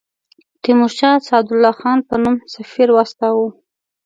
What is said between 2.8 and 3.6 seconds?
واستاوه.